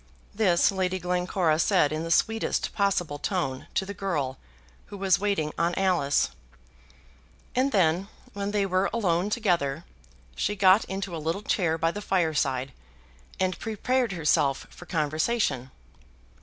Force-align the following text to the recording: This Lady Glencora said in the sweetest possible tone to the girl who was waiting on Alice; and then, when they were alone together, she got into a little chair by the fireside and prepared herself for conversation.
This 0.33 0.71
Lady 0.71 0.97
Glencora 0.97 1.59
said 1.59 1.91
in 1.93 2.01
the 2.01 2.09
sweetest 2.09 2.73
possible 2.73 3.19
tone 3.19 3.67
to 3.75 3.85
the 3.85 3.93
girl 3.93 4.39
who 4.87 4.97
was 4.97 5.19
waiting 5.19 5.53
on 5.59 5.75
Alice; 5.75 6.31
and 7.53 7.71
then, 7.71 8.07
when 8.33 8.49
they 8.49 8.65
were 8.65 8.89
alone 8.95 9.29
together, 9.29 9.85
she 10.35 10.55
got 10.55 10.85
into 10.85 11.15
a 11.15 11.21
little 11.21 11.43
chair 11.43 11.77
by 11.77 11.91
the 11.91 12.01
fireside 12.01 12.73
and 13.39 13.59
prepared 13.59 14.13
herself 14.13 14.65
for 14.71 14.87
conversation. 14.87 15.69